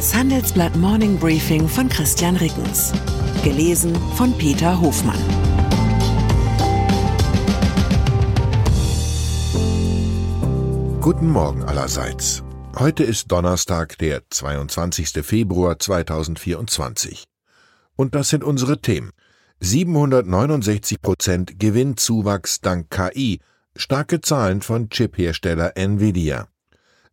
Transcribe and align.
Das 0.00 0.14
Handelsblatt 0.14 0.74
Morning 0.76 1.18
Briefing 1.18 1.68
von 1.68 1.86
Christian 1.90 2.34
Rickens. 2.36 2.90
Gelesen 3.44 3.94
von 4.16 4.32
Peter 4.38 4.80
Hofmann. 4.80 5.20
Guten 11.02 11.28
Morgen 11.28 11.64
allerseits. 11.64 12.42
Heute 12.78 13.04
ist 13.04 13.30
Donnerstag, 13.30 13.98
der 13.98 14.22
22. 14.30 15.22
Februar 15.22 15.78
2024. 15.78 17.24
Und 17.94 18.14
das 18.14 18.30
sind 18.30 18.42
unsere 18.42 18.80
Themen. 18.80 19.10
769 19.58 21.02
Prozent 21.02 21.60
Gewinnzuwachs 21.60 22.62
dank 22.62 22.88
KI, 22.88 23.40
starke 23.76 24.22
Zahlen 24.22 24.62
von 24.62 24.88
Chiphersteller 24.88 25.76
Nvidia. 25.76 26.48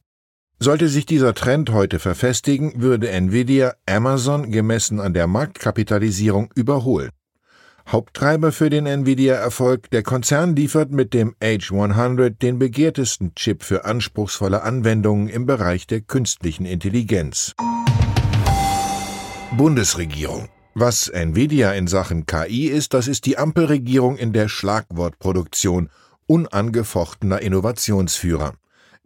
Sollte 0.63 0.89
sich 0.89 1.07
dieser 1.07 1.35
Trend 1.35 1.73
heute 1.73 1.99
verfestigen, 1.99 2.81
würde 2.81 3.11
Nvidia 3.11 3.75
Amazon 3.85 4.53
gemessen 4.53 5.01
an 5.01 5.13
der 5.13 5.27
Marktkapitalisierung 5.27 6.53
überholen. 6.55 7.11
Haupttreiber 7.89 8.53
für 8.53 8.71
den 8.71 8.87
Nvidia-Erfolg, 8.87 9.91
der 9.91 10.05
Konzern 10.05 10.55
liefert 10.55 10.93
mit 10.93 11.15
dem 11.15 11.35
H100 11.43 12.39
den 12.39 12.61
begehrtesten 12.61 13.35
Chip 13.35 13.65
für 13.65 13.85
anspruchsvolle 13.87 14.63
Anwendungen 14.63 15.29
im 15.29 15.47
Bereich 15.47 15.89
der 15.89 16.01
künstlichen 16.01 16.65
Intelligenz. 16.65 17.55
Bundesregierung 19.57 20.49
was 20.75 21.09
Nvidia 21.09 21.73
in 21.73 21.89
Sachen 21.89 22.25
KI 22.25 22.69
ist, 22.69 22.95
das 22.95 23.09
ist 23.09 23.27
die 23.27 23.37
Ampelregierung 23.37 24.17
in 24.17 24.33
der 24.33 24.49
Schlagwortproduktion, 24.49 25.91
unangefochtener 26.27 27.43
Innovationsführer. 27.43 28.55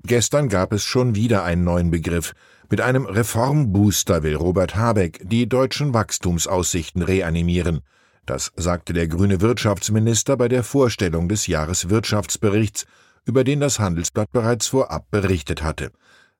Gestern 0.03 0.49
gab 0.49 0.73
es 0.73 0.84
schon 0.84 1.15
wieder 1.15 1.45
einen 1.45 1.65
neuen 1.65 1.91
Begriff. 1.91 2.34
Mit 2.71 2.81
einem 2.81 3.07
Reformbooster 3.07 4.23
will 4.23 4.37
Robert 4.37 4.77
Habeck 4.77 5.21
die 5.25 5.49
deutschen 5.49 5.95
Wachstumsaussichten 5.95 7.03
reanimieren. 7.03 7.81
Das 8.25 8.53
sagte 8.57 8.93
der 8.93 9.09
grüne 9.09 9.41
Wirtschaftsminister 9.41 10.37
bei 10.37 10.49
der 10.49 10.65
Vorstellung 10.65 11.29
des 11.29 11.47
Jahreswirtschaftsberichts, 11.47 12.87
über 13.25 13.45
den 13.45 13.61
das 13.61 13.79
Handelsblatt 13.79 14.31
bereits 14.33 14.69
vorab 14.69 15.11
berichtet 15.11 15.62
hatte. 15.62 15.91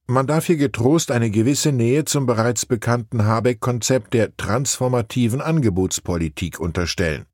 Man 0.09 0.29
darf 0.29 0.47
hier 0.47 0.57
getrost 0.57 1.11
eine 1.11 1.31
gewisse 1.31 1.73
Nähe 1.73 2.05
zum 2.05 2.27
bereits 2.27 2.65
bekannten 2.65 3.25
Habeck-Konzept 3.25 4.15
der 4.15 4.37
transformativen 4.37 5.41
Angebotspolitik 5.41 6.61
unterstellen. 6.61 7.27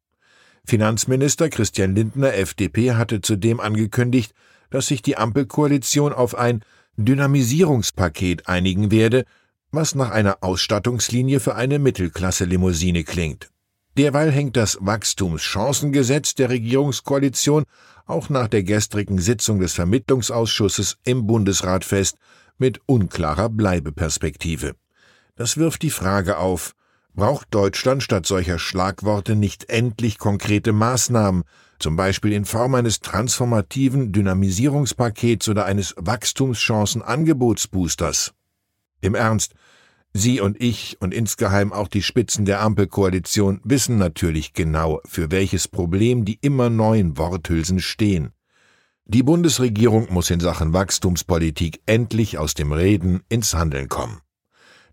Finanzminister 0.65 1.51
Christian 1.51 1.95
Lindner 1.95 2.33
FDP 2.35 2.93
hatte 2.93 3.21
zudem 3.21 3.61
angekündigt, 3.61 4.33
dass 4.73 4.87
sich 4.87 5.03
die 5.03 5.17
Ampelkoalition 5.17 6.13
auf 6.13 6.35
ein 6.35 6.65
Dynamisierungspaket 6.97 8.49
einigen 8.49 8.91
werde, 8.91 9.25
was 9.71 9.95
nach 9.95 10.11
einer 10.11 10.39
Ausstattungslinie 10.41 11.41
für 11.41 11.55
eine 11.55 11.79
Mittelklasse-Limousine 11.79 13.05
klingt. 13.05 13.51
Derweil 13.97 14.31
hängt 14.31 14.57
das 14.57 14.79
Wachstumschancengesetz 14.81 16.35
der 16.35 16.49
Regierungskoalition 16.49 17.65
auch 18.07 18.31
nach 18.31 18.49
der 18.49 18.63
gestrigen 18.63 19.19
Sitzung 19.19 19.61
des 19.61 19.75
Vermittlungsausschusses 19.75 20.97
im 21.05 21.27
Bundesrat 21.27 21.85
fest 21.85 22.17
mit 22.59 22.81
unklarer 22.87 23.51
Bleibeperspektive. 23.51 24.75
Das 25.37 25.57
wirft 25.59 25.83
die 25.83 25.91
Frage 25.91 26.39
auf, 26.39 26.75
braucht 27.15 27.55
Deutschland 27.55 28.03
statt 28.03 28.27
solcher 28.27 28.59
Schlagworte 28.59 29.37
nicht 29.37 29.69
endlich 29.69 30.19
konkrete 30.19 30.73
Maßnahmen, 30.73 31.45
zum 31.79 31.95
Beispiel 31.97 32.33
in 32.33 32.45
Form 32.45 32.75
eines 32.75 32.99
transformativen 33.01 34.11
Dynamisierungspakets 34.13 35.49
oder 35.49 35.65
eines 35.65 35.95
Wachstumschancen-Angebotsboosters? 35.97 38.35
Im 39.01 39.15
Ernst, 39.15 39.55
Sie 40.15 40.41
und 40.41 40.61
ich 40.61 40.99
und 41.01 41.15
insgeheim 41.15 41.73
auch 41.73 41.89
die 41.89 42.03
Spitzen 42.03 42.45
der 42.45 42.61
Ampelkoalition 42.61 43.61
wissen 43.65 43.97
natürlich 43.97 44.53
genau, 44.53 45.01
für 45.07 45.31
welches 45.31 45.69
Problem 45.69 46.27
die 46.27 46.39
immer 46.43 46.69
neuen 46.69 47.17
Worthülsen 47.17 47.81
stehen. 47.81 48.33
Die 49.07 49.23
Bundesregierung 49.23 50.13
muss 50.13 50.29
in 50.31 50.41
Sachen 50.41 50.75
Wachstumspolitik 50.75 51.81
endlich 51.87 52.39
aus 52.39 52.55
dem 52.55 52.73
Reden 52.73 53.23
ins 53.29 53.55
Handeln 53.55 53.89
kommen. 53.89 54.21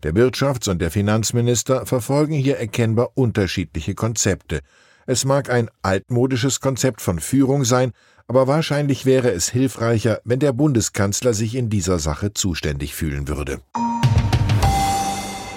Der 0.02 0.14
Wirtschafts- 0.14 0.70
und 0.70 0.80
der 0.80 0.90
Finanzminister 0.90 1.84
verfolgen 1.84 2.34
hier 2.34 2.56
erkennbar 2.56 3.10
unterschiedliche 3.14 3.94
Konzepte. 3.94 4.60
Es 5.06 5.26
mag 5.26 5.50
ein 5.50 5.68
altmodisches 5.82 6.60
Konzept 6.60 7.02
von 7.02 7.18
Führung 7.20 7.64
sein, 7.64 7.92
aber 8.26 8.46
wahrscheinlich 8.46 9.04
wäre 9.04 9.30
es 9.30 9.50
hilfreicher, 9.50 10.20
wenn 10.24 10.38
der 10.38 10.52
Bundeskanzler 10.52 11.34
sich 11.34 11.54
in 11.54 11.68
dieser 11.68 11.98
Sache 11.98 12.32
zuständig 12.32 12.94
fühlen 12.94 13.28
würde. 13.28 13.60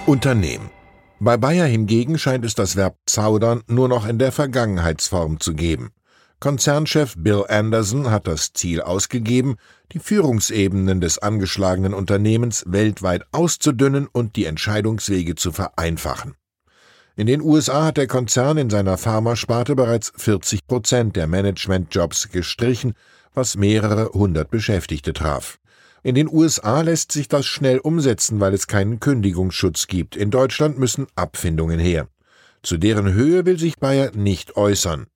Unternehmen. 0.06 0.70
Bei 1.22 1.38
Bayer 1.38 1.66
hingegen 1.66 2.18
scheint 2.18 2.44
es 2.44 2.56
das 2.56 2.76
Verb 2.76 2.98
zaudern 3.06 3.62
nur 3.68 3.88
noch 3.88 4.06
in 4.06 4.20
der 4.20 4.34
Vergangenheitsform 4.34 5.40
zu 5.40 5.54
geben. 5.54 5.92
Konzernchef 6.44 7.16
Bill 7.18 7.46
Anderson 7.48 8.12
hat 8.12 8.28
das 8.28 8.52
Ziel 8.52 8.82
ausgegeben, 8.82 9.56
die 9.94 10.00
Führungsebenen 10.00 11.00
des 11.00 11.18
angeschlagenen 11.18 11.94
Unternehmens 11.94 12.66
weltweit 12.68 13.24
auszudünnen 13.32 14.10
und 14.12 14.36
die 14.36 14.44
Entscheidungswege 14.44 15.36
zu 15.36 15.54
vereinfachen. 15.54 16.36
In 17.16 17.28
den 17.28 17.42
USA 17.42 17.86
hat 17.86 17.96
der 17.96 18.08
Konzern 18.08 18.58
in 18.58 18.70
seiner 18.70 18.98
Pharmasparte 18.98 19.74
bereits 19.74 20.12
40 20.18 20.68
Prozent 20.68 21.16
der 21.16 21.28
Managementjobs 21.28 22.28
gestrichen, 22.28 22.92
was 23.34 23.56
mehrere 23.56 24.10
hundert 24.10 24.52
Beschäftigte 24.52 25.14
traf. 25.14 25.60
In 26.04 26.14
den 26.14 26.28
USA 26.28 26.82
lässt 26.82 27.14
sich 27.14 27.30
das 27.30 27.46
schnell 27.46 27.78
umsetzen, 27.78 28.42
weil 28.42 28.54
es 28.54 28.68
keinen 28.68 29.00
Kündigungsschutz 29.00 29.88
gibt. 29.88 30.18
In 30.18 30.30
Deutschland 30.30 30.78
müssen 30.78 31.08
Abfindungen 31.16 31.80
her. 31.80 32.10
Zu 32.64 32.76
deren 32.76 33.14
Höhe 33.14 33.46
will 33.46 33.58
sich 33.58 33.78
Bayer 33.80 34.12
nicht 34.14 34.58
äußern. 34.58 35.08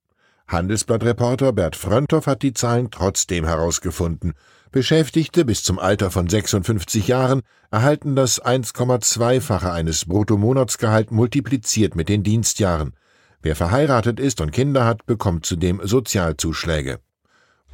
Handelsblattreporter 0.47 1.51
Bert 1.51 1.75
Frönthoff 1.75 2.25
hat 2.25 2.41
die 2.41 2.53
Zahlen 2.53 2.89
trotzdem 2.89 3.45
herausgefunden. 3.45 4.33
Beschäftigte 4.71 5.43
bis 5.43 5.61
zum 5.63 5.77
Alter 5.77 6.09
von 6.09 6.29
56 6.29 7.07
Jahren 7.07 7.41
erhalten 7.69 8.15
das 8.15 8.41
1,2-fache 8.41 9.71
eines 9.71 10.05
Bruttomonatsgehalt 10.05 11.11
multipliziert 11.11 11.95
mit 11.95 12.07
den 12.07 12.23
Dienstjahren. 12.23 12.93
Wer 13.41 13.57
verheiratet 13.57 14.19
ist 14.21 14.39
und 14.39 14.51
Kinder 14.51 14.85
hat, 14.85 15.05
bekommt 15.05 15.45
zudem 15.45 15.81
Sozialzuschläge. 15.83 16.99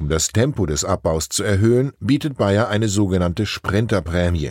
Um 0.00 0.08
das 0.08 0.28
Tempo 0.28 0.66
des 0.66 0.84
Abbaus 0.84 1.28
zu 1.28 1.44
erhöhen, 1.44 1.92
bietet 2.00 2.36
Bayer 2.36 2.68
eine 2.68 2.88
sogenannte 2.88 3.46
Sprinterprämie. 3.46 4.50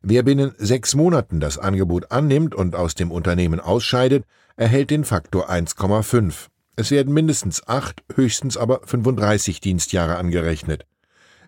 Wer 0.00 0.22
binnen 0.22 0.54
sechs 0.56 0.94
Monaten 0.94 1.40
das 1.40 1.58
Angebot 1.58 2.10
annimmt 2.10 2.54
und 2.54 2.74
aus 2.74 2.94
dem 2.94 3.10
Unternehmen 3.10 3.60
ausscheidet, 3.60 4.24
erhält 4.56 4.90
den 4.90 5.04
Faktor 5.04 5.50
1,5. 5.50 6.48
Es 6.76 6.90
werden 6.90 7.14
mindestens 7.14 7.66
acht, 7.66 8.04
höchstens 8.14 8.58
aber 8.58 8.82
35 8.84 9.60
Dienstjahre 9.60 10.16
angerechnet. 10.16 10.84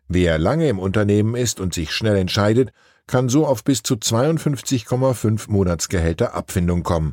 Wer 0.08 0.38
lange 0.38 0.68
im 0.68 0.78
Unternehmen 0.78 1.34
ist 1.34 1.60
und 1.60 1.74
sich 1.74 1.92
schnell 1.92 2.16
entscheidet, 2.16 2.72
kann 3.06 3.28
so 3.28 3.46
auf 3.46 3.62
bis 3.62 3.82
zu 3.82 3.96
52,5 3.96 5.50
Monatsgehälter 5.50 6.32
Abfindung 6.34 6.82
kommen, 6.82 7.12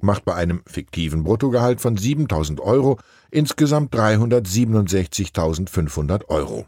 macht 0.00 0.24
bei 0.24 0.34
einem 0.34 0.62
fiktiven 0.66 1.24
Bruttogehalt 1.24 1.80
von 1.80 1.96
7000 1.96 2.60
Euro 2.60 3.00
insgesamt 3.32 3.92
367.500 3.94 6.28
Euro. 6.28 6.66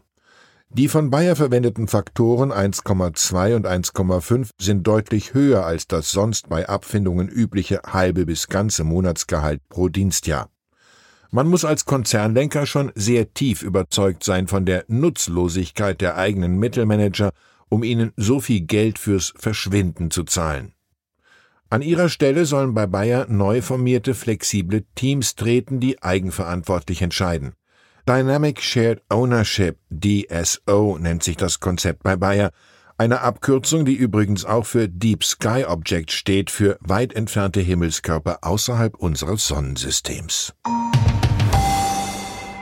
Die 0.71 0.87
von 0.89 1.09
Bayer 1.09 1.37
verwendeten 1.37 1.87
Faktoren 1.87 2.51
1,2 2.51 3.55
und 3.55 3.65
1,5 3.65 4.49
sind 4.59 4.85
deutlich 4.85 5.33
höher 5.33 5.65
als 5.65 5.87
das 5.87 6.11
sonst 6.11 6.49
bei 6.49 6.67
Abfindungen 6.67 7.29
übliche 7.29 7.83
halbe 7.87 8.25
bis 8.25 8.49
ganze 8.49 8.83
Monatsgehalt 8.83 9.61
pro 9.69 9.87
Dienstjahr. 9.87 10.49
Man 11.31 11.47
muss 11.47 11.63
als 11.63 11.85
Konzernlenker 11.85 12.65
schon 12.65 12.91
sehr 12.95 13.33
tief 13.33 13.61
überzeugt 13.61 14.23
sein 14.23 14.47
von 14.47 14.65
der 14.65 14.85
Nutzlosigkeit 14.87 16.01
der 16.01 16.17
eigenen 16.17 16.57
Mittelmanager, 16.57 17.31
um 17.69 17.83
ihnen 17.83 18.11
so 18.17 18.39
viel 18.39 18.61
Geld 18.61 18.97
fürs 18.97 19.33
Verschwinden 19.37 20.09
zu 20.09 20.23
zahlen. 20.23 20.73
An 21.69 21.83
ihrer 21.83 22.09
Stelle 22.09 22.45
sollen 22.45 22.73
bei 22.73 22.87
Bayer 22.87 23.27
neu 23.29 23.61
formierte 23.61 24.15
flexible 24.15 24.85
Teams 24.95 25.35
treten, 25.35 25.79
die 25.79 26.01
eigenverantwortlich 26.01 27.03
entscheiden. 27.03 27.53
Dynamic 28.07 28.59
Shared 28.59 29.03
Ownership, 29.09 29.77
DSO 29.91 30.97
nennt 30.99 31.21
sich 31.21 31.37
das 31.37 31.59
Konzept 31.59 32.01
bei 32.01 32.15
Bayer, 32.15 32.49
eine 32.97 33.21
Abkürzung, 33.21 33.85
die 33.85 33.93
übrigens 33.93 34.45
auch 34.45 34.65
für 34.65 34.89
Deep 34.89 35.23
Sky 35.23 35.63
Object 35.65 36.11
steht, 36.11 36.49
für 36.49 36.79
weit 36.81 37.13
entfernte 37.13 37.61
Himmelskörper 37.61 38.39
außerhalb 38.41 38.95
unseres 38.95 39.47
Sonnensystems. 39.47 40.55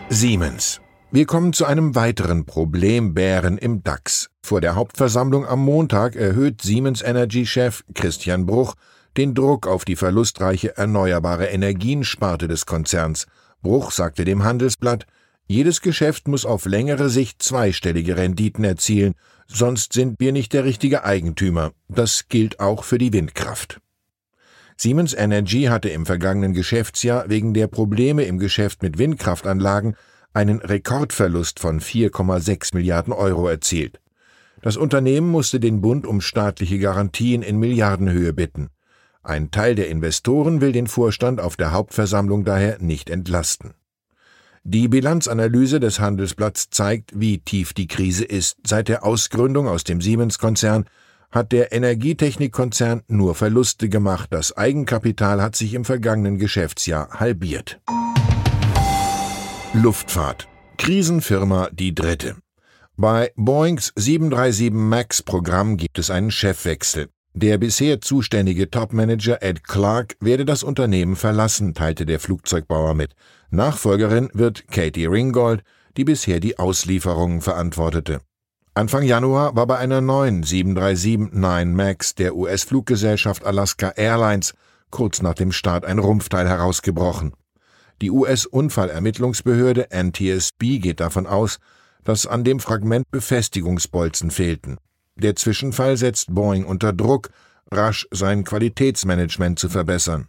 Siemens. 0.10 0.80
Wir 1.12 1.26
kommen 1.26 1.52
zu 1.52 1.66
einem 1.66 1.94
weiteren 1.94 2.46
Problembären 2.46 3.58
im 3.58 3.84
DAX. 3.84 4.30
Vor 4.42 4.62
der 4.62 4.76
Hauptversammlung 4.76 5.46
am 5.46 5.60
Montag 5.60 6.16
erhöht 6.16 6.62
Siemens 6.62 7.02
Energy-Chef 7.02 7.84
Christian 7.94 8.46
Bruch 8.46 8.76
den 9.18 9.34
Druck 9.34 9.68
auf 9.68 9.84
die 9.84 9.98
verlustreiche 9.98 10.78
erneuerbare 10.78 11.48
Energiensparte 11.48 12.48
des 12.48 12.66
Konzerns. 12.66 13.26
Bruch 13.62 13.92
sagte 13.92 14.24
dem 14.24 14.46
Handelsblatt, 14.46 15.06
jedes 15.46 15.82
Geschäft 15.82 16.30
muss 16.30 16.46
auf 16.46 16.66
längere 16.66 17.10
Sicht 17.10 17.44
zweistellige 17.44 18.16
Renditen 18.16 18.64
erzielen, 18.64 19.14
sonst 19.48 19.92
sind 19.92 20.20
wir 20.20 20.32
nicht 20.32 20.54
der 20.54 20.64
richtige 20.64 21.04
Eigentümer. 21.04 21.72
Das 21.90 22.30
gilt 22.30 22.62
auch 22.62 22.86
für 22.86 22.98
die 22.98 23.12
Windkraft. 23.12 23.82
Siemens 24.80 25.16
Energy 25.16 25.64
hatte 25.64 25.90
im 25.90 26.06
vergangenen 26.06 26.54
Geschäftsjahr 26.54 27.30
wegen 27.30 27.56
der 27.56 27.66
Probleme 27.66 28.26
im 28.26 28.38
Geschäft 28.38 28.84
mit 28.84 29.00
Windkraftanlagen 29.00 29.96
einen 30.34 30.60
Rekordverlust 30.60 31.60
von 31.60 31.82
4,6 31.82 32.76
Milliarden 32.76 33.12
Euro 33.12 33.48
erzielt. 33.48 34.00
Das 34.62 34.78
Unternehmen 34.78 35.30
musste 35.30 35.60
den 35.60 35.82
Bund 35.82 36.06
um 36.06 36.22
staatliche 36.22 36.78
Garantien 36.78 37.42
in 37.42 37.58
Milliardenhöhe 37.58 38.34
bitten. 38.34 38.70
Ein 39.24 39.50
Teil 39.50 39.74
der 39.74 39.90
Investoren 39.90 40.62
will 40.62 40.72
den 40.72 40.88
Vorstand 40.88 41.42
auf 41.42 41.58
der 41.58 41.72
Hauptversammlung 41.72 42.46
daher 42.46 42.78
nicht 42.80 43.10
entlasten. 43.10 43.74
Die 44.64 44.88
Bilanzanalyse 44.88 45.80
des 45.80 46.00
Handelsblatts 46.00 46.70
zeigt, 46.70 47.20
wie 47.20 47.40
tief 47.40 47.74
die 47.74 47.88
Krise 47.88 48.26
ist. 48.26 48.58
Seit 48.68 48.90
der 48.90 49.04
Ausgründung 49.04 49.68
aus 49.68 49.84
dem 49.86 50.02
Siemens-Konzern 50.02 50.86
hat 51.32 51.52
der 51.52 51.72
Energietechnikkonzern 51.72 53.04
nur 53.08 53.36
Verluste 53.36 53.90
gemacht. 53.90 54.28
Das 54.32 54.56
Eigenkapital 54.56 55.42
hat 55.42 55.56
sich 55.56 55.74
im 55.74 55.86
vergangenen 55.86 56.38
Geschäftsjahr 56.38 57.10
halbiert. 57.20 57.80
Luftfahrt. 59.74 60.48
Krisenfirma 60.78 61.70
die 61.72 61.94
dritte. 61.94 62.36
Bei 62.96 63.32
Boeings 63.36 63.94
737 63.96 64.72
MAX-Programm 64.72 65.78
gibt 65.78 66.00
es 66.00 66.10
einen 66.10 66.32
Chefwechsel. 66.32 67.10
Der 67.34 67.60
bisher 67.60 68.02
zuständige 68.02 68.72
Topmanager 68.72 69.44
Ed 69.44 69.64
Clark 69.64 70.16
werde 70.20 70.46
das 70.46 70.64
Unternehmen 70.64 71.16
verlassen, 71.16 71.76
teilte 71.76 72.08
der 72.08 72.20
Flugzeugbauer 72.20 72.96
mit. 72.96 73.14
Nachfolgerin 73.52 74.30
wird 74.34 74.68
Katie 74.70 75.06
Ringgold, 75.06 75.62
die 75.98 76.04
bisher 76.04 76.40
die 76.40 76.58
Auslieferungen 76.58 77.42
verantwortete. 77.42 78.22
Anfang 78.78 79.02
Januar 79.02 79.56
war 79.56 79.66
bei 79.66 79.80
einer 79.80 80.02
neuen 80.02 80.44
737-9 80.44 81.66
MAX 81.66 82.14
der 82.14 82.36
US-Fluggesellschaft 82.36 83.44
Alaska 83.44 83.90
Airlines 83.96 84.54
kurz 84.92 85.20
nach 85.24 85.34
dem 85.34 85.52
Start 85.52 85.84
ein 85.84 85.98
Rumpfteil 85.98 86.48
herausgebrochen. 86.48 87.34
Die 88.04 88.12
US-Unfallermittlungsbehörde 88.12 89.88
NTSB 89.90 90.78
geht 90.78 91.00
davon 91.00 91.26
aus, 91.26 91.58
dass 92.04 92.28
an 92.28 92.44
dem 92.44 92.60
Fragment 92.60 93.10
Befestigungsbolzen 93.10 94.30
fehlten. 94.30 94.78
Der 95.16 95.36
Zwischenfall 95.36 95.98
setzt 95.98 96.36
Boeing 96.36 96.64
unter 96.64 96.94
Druck, 96.94 97.32
rasch 97.72 98.08
sein 98.12 98.44
Qualitätsmanagement 98.44 99.58
zu 99.58 99.70
verbessern. 99.70 100.28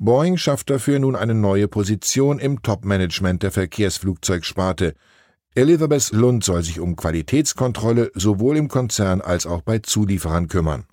Boeing 0.00 0.38
schafft 0.38 0.70
dafür 0.70 0.98
nun 0.98 1.14
eine 1.14 1.34
neue 1.34 1.68
Position 1.68 2.40
im 2.40 2.62
Top-Management 2.62 3.44
der 3.44 3.52
Verkehrsflugzeugsparte. 3.52 4.96
Elizabeth 5.56 6.12
Lund 6.12 6.44
soll 6.44 6.62
sich 6.62 6.80
um 6.80 6.96
Qualitätskontrolle 6.96 8.10
sowohl 8.14 8.58
im 8.58 8.68
Konzern 8.68 9.22
als 9.22 9.46
auch 9.46 9.62
bei 9.62 9.78
Zulieferern 9.78 10.48
kümmern. 10.48 10.84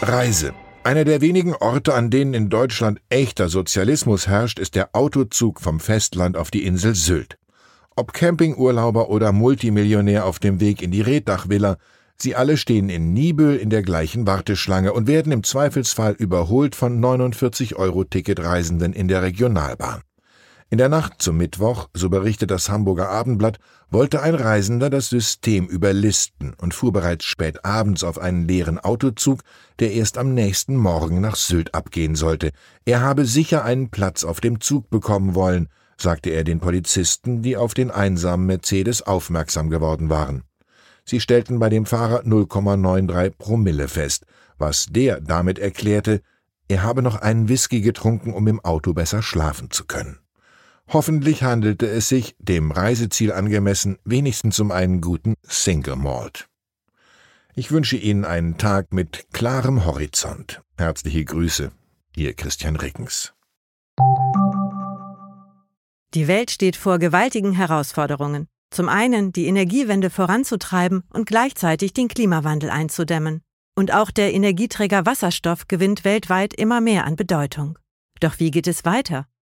Reise. 0.00 0.54
Einer 0.84 1.04
der 1.04 1.20
wenigen 1.20 1.56
Orte, 1.56 1.94
an 1.94 2.08
denen 2.08 2.34
in 2.34 2.50
Deutschland 2.50 3.00
echter 3.08 3.48
Sozialismus 3.48 4.28
herrscht, 4.28 4.60
ist 4.60 4.76
der 4.76 4.90
Autozug 4.94 5.60
vom 5.60 5.80
Festland 5.80 6.36
auf 6.36 6.52
die 6.52 6.64
Insel 6.64 6.94
Sylt. 6.94 7.36
Ob 7.96 8.12
Campingurlauber 8.12 9.10
oder 9.10 9.32
Multimillionär 9.32 10.24
auf 10.24 10.38
dem 10.38 10.60
Weg 10.60 10.80
in 10.80 10.92
die 10.92 11.00
Reddachvilla, 11.00 11.78
sie 12.16 12.36
alle 12.36 12.56
stehen 12.56 12.90
in 12.90 13.12
Nibel 13.12 13.56
in 13.56 13.70
der 13.70 13.82
gleichen 13.82 14.24
Warteschlange 14.28 14.92
und 14.92 15.08
werden 15.08 15.32
im 15.32 15.42
Zweifelsfall 15.42 16.12
überholt 16.12 16.76
von 16.76 17.00
49-Euro-Ticketreisenden 17.04 18.92
in 18.92 19.08
der 19.08 19.22
Regionalbahn. 19.22 20.02
In 20.70 20.76
der 20.76 20.90
Nacht 20.90 21.22
zum 21.22 21.38
Mittwoch, 21.38 21.88
so 21.94 22.10
berichtet 22.10 22.50
das 22.50 22.68
Hamburger 22.68 23.08
Abendblatt, 23.08 23.58
wollte 23.90 24.20
ein 24.20 24.34
Reisender 24.34 24.90
das 24.90 25.08
System 25.08 25.66
überlisten 25.66 26.52
und 26.60 26.74
fuhr 26.74 26.92
bereits 26.92 27.24
spät 27.24 27.64
abends 27.64 28.04
auf 28.04 28.18
einen 28.18 28.46
leeren 28.46 28.78
Autozug, 28.78 29.40
der 29.78 29.92
erst 29.92 30.18
am 30.18 30.34
nächsten 30.34 30.76
Morgen 30.76 31.22
nach 31.22 31.36
Sylt 31.36 31.74
abgehen 31.74 32.16
sollte. 32.16 32.50
Er 32.84 33.00
habe 33.00 33.24
sicher 33.24 33.64
einen 33.64 33.88
Platz 33.88 34.24
auf 34.24 34.40
dem 34.40 34.60
Zug 34.60 34.90
bekommen 34.90 35.34
wollen, 35.34 35.68
sagte 35.96 36.28
er 36.28 36.44
den 36.44 36.60
Polizisten, 36.60 37.40
die 37.40 37.56
auf 37.56 37.72
den 37.72 37.90
einsamen 37.90 38.46
Mercedes 38.46 39.00
aufmerksam 39.00 39.70
geworden 39.70 40.10
waren. 40.10 40.42
Sie 41.06 41.20
stellten 41.20 41.58
bei 41.58 41.70
dem 41.70 41.86
Fahrer 41.86 42.24
0,93 42.24 43.30
Promille 43.38 43.88
fest, 43.88 44.26
was 44.58 44.84
der 44.90 45.22
damit 45.22 45.58
erklärte, 45.58 46.20
er 46.68 46.82
habe 46.82 47.00
noch 47.00 47.16
einen 47.16 47.48
Whisky 47.48 47.80
getrunken, 47.80 48.34
um 48.34 48.46
im 48.46 48.62
Auto 48.62 48.92
besser 48.92 49.22
schlafen 49.22 49.70
zu 49.70 49.86
können. 49.86 50.18
Hoffentlich 50.90 51.42
handelte 51.42 51.86
es 51.86 52.08
sich, 52.08 52.34
dem 52.38 52.70
Reiseziel 52.70 53.32
angemessen, 53.32 53.98
wenigstens 54.04 54.58
um 54.58 54.70
einen 54.70 55.02
guten 55.02 55.34
Single 55.42 55.96
Malt. 55.96 56.48
Ich 57.54 57.70
wünsche 57.70 57.96
Ihnen 57.96 58.24
einen 58.24 58.56
Tag 58.56 58.92
mit 58.92 59.26
klarem 59.32 59.84
Horizont. 59.84 60.62
Herzliche 60.78 61.24
Grüße, 61.24 61.72
Ihr 62.16 62.32
Christian 62.32 62.76
Rickens. 62.76 63.34
Die 66.14 66.26
Welt 66.26 66.50
steht 66.50 66.76
vor 66.76 66.98
gewaltigen 66.98 67.52
Herausforderungen. 67.52 68.46
Zum 68.70 68.88
einen 68.88 69.32
die 69.32 69.46
Energiewende 69.46 70.08
voranzutreiben 70.08 71.02
und 71.12 71.26
gleichzeitig 71.26 71.92
den 71.92 72.08
Klimawandel 72.08 72.70
einzudämmen. 72.70 73.42
Und 73.76 73.92
auch 73.92 74.10
der 74.10 74.32
Energieträger 74.32 75.04
Wasserstoff 75.04 75.68
gewinnt 75.68 76.04
weltweit 76.04 76.54
immer 76.54 76.80
mehr 76.80 77.04
an 77.04 77.16
Bedeutung. 77.16 77.78
Doch 78.20 78.38
wie 78.38 78.50
geht 78.50 78.66
es 78.66 78.86
weiter? 78.86 79.26